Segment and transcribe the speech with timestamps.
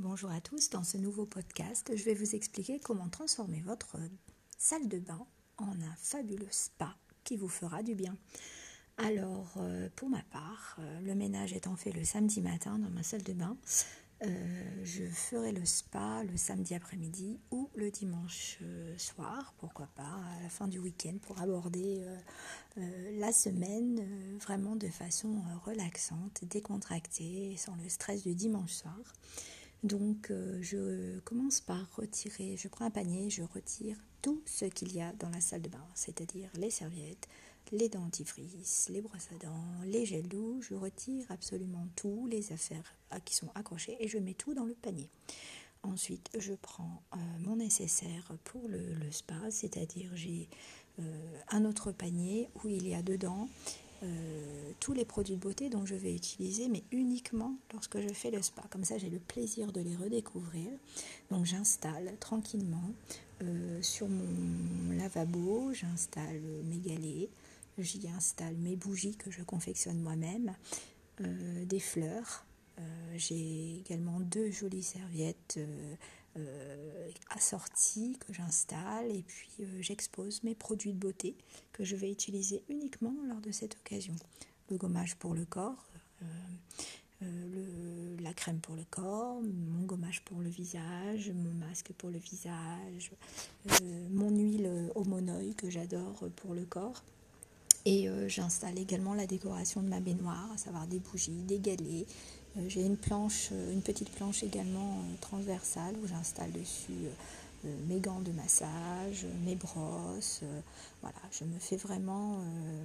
[0.00, 3.96] Bonjour à tous, dans ce nouveau podcast, je vais vous expliquer comment transformer votre
[4.56, 8.16] salle de bain en un fabuleux spa qui vous fera du bien.
[8.96, 13.02] Alors, euh, pour ma part, euh, le ménage étant fait le samedi matin dans ma
[13.02, 13.56] salle de bain,
[14.22, 18.60] euh, je ferai le spa le samedi après-midi ou le dimanche
[18.98, 22.06] soir, pourquoi pas, à la fin du week-end pour aborder
[22.76, 29.02] la semaine vraiment de façon relaxante, décontractée, sans le stress du dimanche soir.
[29.84, 34.92] Donc euh, je commence par retirer, je prends un panier, je retire tout ce qu'il
[34.94, 37.28] y a dans la salle de bain, c'est-à-dire les serviettes,
[37.70, 42.94] les dentifrices, les brosses à dents, les gels doux, je retire absolument tout, les affaires
[43.24, 45.08] qui sont accrochées et je mets tout dans le panier.
[45.84, 50.48] Ensuite, je prends euh, mon nécessaire pour le, spa, c'est-à-dire j'ai
[50.98, 53.48] euh, un autre panier où il y a dedans
[54.02, 58.30] euh, tous les produits de beauté dont je vais utiliser, mais uniquement lorsque je fais
[58.30, 58.62] le spa.
[58.70, 60.70] Comme ça, j'ai le plaisir de les redécouvrir.
[61.30, 62.92] Donc, j'installe tranquillement
[63.42, 67.28] euh, sur mon lavabo, j'installe mes galets,
[67.78, 70.54] j'y installe mes bougies que je confectionne moi-même,
[71.20, 72.44] euh, des fleurs.
[73.16, 75.58] J'ai également deux jolies serviettes
[76.38, 81.36] euh, assortie que j'installe et puis euh, j'expose mes produits de beauté
[81.72, 84.14] que je vais utiliser uniquement lors de cette occasion.
[84.70, 85.88] Le gommage pour le corps,
[87.22, 92.18] euh, la crème pour le corps, mon gommage pour le visage, mon masque pour le
[92.18, 93.10] visage,
[94.10, 95.04] mon huile au
[95.56, 97.02] que j'adore pour le corps.
[97.90, 102.06] Et j'installe également la décoration de ma baignoire, à savoir des bougies, des galets,
[102.56, 107.08] euh, j'ai une planche, euh, une petite planche également euh, transversale où j'installe dessus
[107.88, 110.42] mes gants de massage, mes brosses.
[111.02, 112.40] Voilà, je me fais vraiment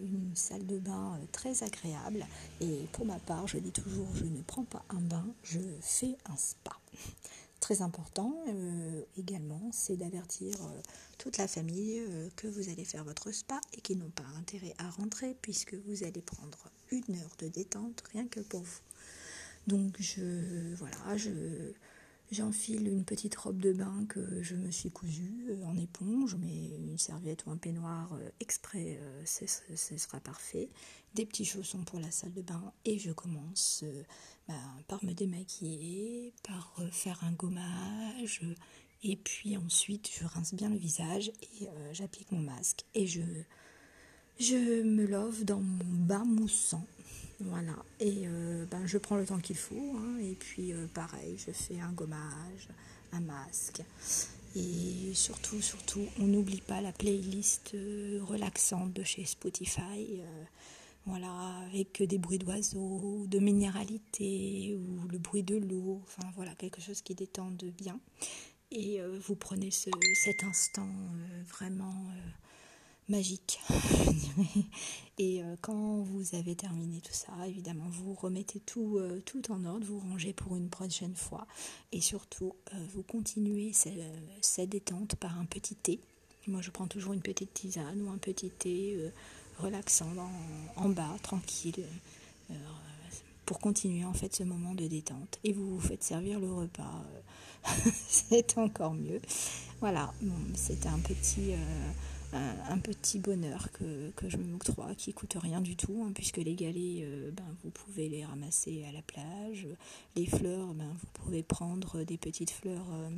[0.00, 2.24] une salle de bain très agréable.
[2.62, 6.16] Et pour ma part, je dis toujours, je ne prends pas un bain, je fais
[6.24, 6.72] un spa.
[7.64, 8.44] Très important
[9.16, 10.54] également, c'est d'avertir
[11.16, 11.98] toute la famille
[12.36, 16.04] que vous allez faire votre spa et qu'ils n'ont pas intérêt à rentrer puisque vous
[16.04, 16.58] allez prendre
[16.90, 18.80] une heure de détente rien que pour vous.
[19.66, 21.30] Donc je voilà, je
[22.34, 26.70] j'enfile une petite robe de bain que je me suis cousue euh, en éponge, mais
[26.76, 30.68] une serviette ou un peignoir euh, exprès, euh, ce, sera parfait.
[31.14, 33.84] Des petits chaussons pour la salle de bain et je commence
[34.48, 38.42] ben, par me démaquiller, par faire un gommage.
[39.04, 41.30] Et puis ensuite, je rince bien le visage
[41.60, 43.22] et j'applique mon masque et je,
[44.40, 46.84] je me love dans mon bain moussant
[47.40, 48.26] voilà, et
[48.70, 50.03] ben, je prends le temps qu'il faut, hein.
[50.34, 52.68] Et puis euh, pareil, je fais un gommage,
[53.12, 53.82] un masque,
[54.56, 60.20] et surtout, surtout, on n'oublie pas la playlist euh, relaxante de chez Spotify,
[61.06, 61.30] voilà,
[61.66, 67.00] avec des bruits d'oiseaux, de minéralité, ou le bruit de l'eau, enfin voilà, quelque chose
[67.00, 68.00] qui détende bien.
[68.72, 70.88] Et vous prenez cet instant
[71.46, 71.94] vraiment
[73.08, 74.66] magique, je dirais.
[75.18, 79.64] Et euh, quand vous avez terminé tout ça, évidemment, vous remettez tout, euh, tout en
[79.64, 81.46] ordre, vous rangez pour une prochaine fois.
[81.92, 86.00] Et surtout, euh, vous continuez cette, détente par un petit thé.
[86.48, 88.98] Moi, je prends toujours une petite tisane ou un petit thé
[89.58, 90.10] relaxant
[90.76, 91.86] en, bas, tranquille,
[93.46, 95.38] pour continuer en fait ce moment de détente.
[95.42, 97.02] Et vous vous faites servir le repas.
[98.08, 99.22] C'est encore mieux.
[99.80, 100.12] Voilà,
[100.54, 101.54] c'était un petit
[102.34, 106.54] un, petit bonheur que, que je m'octroie, qui coûte rien du tout, hein, puisque les
[106.54, 109.66] galets, euh, ben, vous pouvez les ramasser à la plage.
[110.16, 113.10] Les fleurs, ben, vous pouvez prendre des petites fleurs, euh,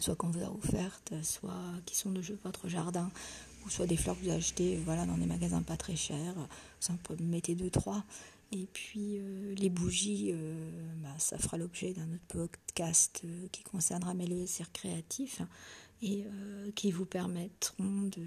[0.00, 3.10] soit qu'on vous a offertes, soit qui sont de votre jardin,
[3.64, 6.34] ou soit des fleurs que vous achetez voilà, dans des magasins pas très chers.
[6.88, 8.04] Vous mettez deux, trois.
[8.52, 10.34] Et puis euh, les bougies,
[11.02, 13.22] ben, ça fera l'objet d'un autre podcast
[13.52, 15.40] qui concernera mes loisirs créatifs
[16.02, 18.24] et euh, qui vous permettront de,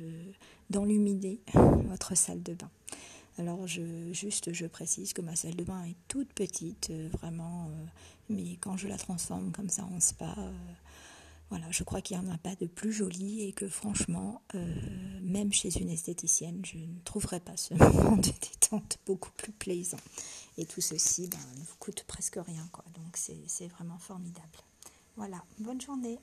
[0.69, 2.69] d'enluminer votre salle de bain.
[3.39, 7.67] Alors je, juste je précise que ma salle de bain est toute petite, euh, vraiment,
[7.67, 7.85] euh,
[8.29, 10.35] mais quand je la transforme comme ça en spa,
[11.49, 14.41] voilà, je crois qu'il n'y en a pas de plus joli et que franchement,
[15.21, 19.99] même chez une esthéticienne, je ne trouverai pas ce moment de détente beaucoup plus plaisant.
[20.57, 22.83] Et tout ceci ben, ne vous coûte presque rien, quoi.
[22.95, 24.47] donc c'est vraiment formidable.
[25.15, 26.17] Voilà, bonne journée.